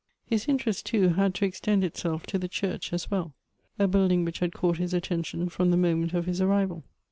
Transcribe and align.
His 0.25 0.47
interest 0.47 0.87
too, 0.87 1.09
had 1.09 1.35
to 1.35 1.45
extend 1.45 1.83
itself 1.83 2.25
to 2.25 2.39
the 2.39 2.47
church 2.47 2.91
as 2.91 3.11
well; 3.11 3.35
a 3.77 3.87
building 3.87 4.25
which 4.25 4.39
had 4.39 4.51
caught 4.51 4.77
his 4.77 4.95
attention 4.95 5.47
from 5.47 5.69
the 5.69 5.77
moment 5.77 6.15
of 6.15 6.25
his 6.25 6.41
arrival. 6.41 6.83